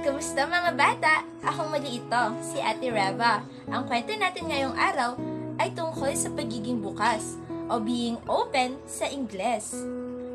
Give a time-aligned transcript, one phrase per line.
[0.00, 1.14] Kumusta mga bata?
[1.44, 3.44] Ako mali ito, si Ate Reva.
[3.68, 5.12] Ang kwento natin ngayong araw
[5.60, 7.36] ay tungkol sa pagiging bukas
[7.68, 9.76] o being open sa Ingles.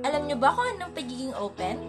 [0.05, 1.81] Alam niyo ba kung anong pagiging open?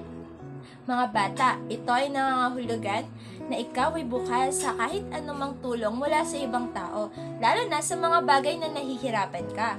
[0.89, 3.05] Mga bata, ito ay nangangahulugan
[3.53, 7.13] na ikaw ay bukas sa kahit anumang tulong mula sa ibang tao,
[7.45, 9.77] lalo na sa mga bagay na nahihirapan ka.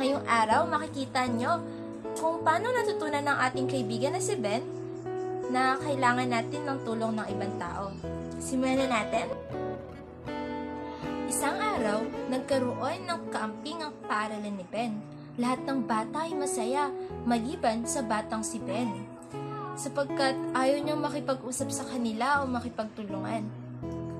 [0.00, 1.60] Ngayong araw, makikita nyo
[2.16, 4.85] kung paano natutunan ng ating kaibigan na si Ben
[5.56, 7.88] na kailangan natin ng tulong ng ibang tao.
[8.36, 9.32] Simulan na natin?
[11.32, 15.00] Isang araw, nagkaroon ng kaamping ang paaralan ni Ben.
[15.40, 16.92] Lahat ng bata ay masaya,
[17.24, 19.00] maliban sa batang si Ben.
[19.80, 23.48] Sapagkat ayaw niyang makipag-usap sa kanila o makipagtulungan.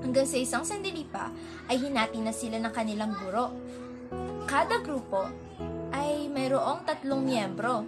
[0.01, 1.29] Hanggang sa isang sandali pa,
[1.69, 3.53] ay hinati na sila ng kanilang guro.
[4.49, 5.29] Kada grupo
[5.93, 7.85] ay mayroong tatlong miyembro.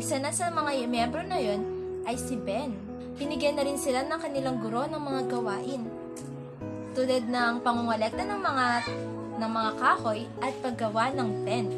[0.00, 1.73] Isa na sa mga miyembro na yon
[2.14, 2.70] ay si Ben.
[3.18, 5.82] Binigyan na rin sila ng kanilang guro ng mga gawain.
[6.94, 8.66] Tulad ng pangungolekta ng mga
[9.42, 11.74] ng mga kahoy at paggawa ng tent.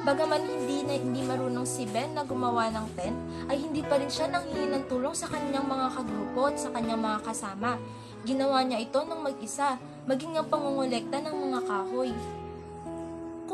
[0.00, 3.12] Bagaman hindi na hindi marunong si Ben na gumawa ng tent,
[3.52, 7.04] ay hindi pa rin siya nanghingi ng tulong sa kanyang mga kagrupo at sa kanyang
[7.04, 7.76] mga kasama.
[8.24, 9.76] Ginawa niya ito ng mag-isa,
[10.08, 12.16] maging ang pangungolekta ng mga kahoy.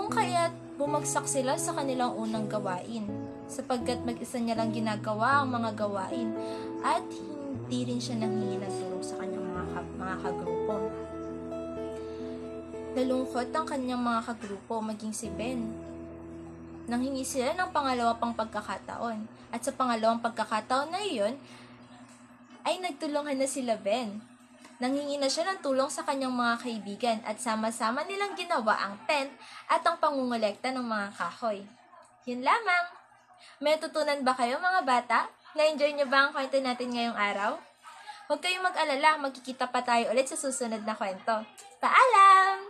[0.06, 3.10] Kung kaya bumagsak sila sa kanilang unang gawain,
[3.50, 6.30] sapagkat mag-isa niya lang ginagawa ang mga gawain
[6.86, 10.77] at hindi rin siya nanghingi ng tulong sa kanyang mga, ka- mga kagrupo.
[12.94, 15.74] Nalungkot ang kanyang mga kagrupo maging si Ben.
[16.86, 19.27] Nanghingi sila ng pangalawa pang pagkakataon.
[19.50, 21.34] At sa pangalawang pagkakataon na iyon,
[22.62, 24.22] ay nagtulungan na sila Ben.
[24.77, 29.33] Nanghingi na siya ng tulong sa kanyang mga kaibigan at sama-sama nilang ginawa ang tent
[29.72, 31.64] at ang pangungulekta ng mga kahoy.
[32.28, 32.84] Yun lamang.
[33.56, 35.18] May tutunan ba kayo mga bata?
[35.56, 37.56] Na-enjoy niyo ba ang kwento natin ngayong araw?
[38.28, 41.46] Huwag kayong mag-alala, magkikita pa tayo ulit sa susunod na kwento.
[41.80, 42.66] Paalam!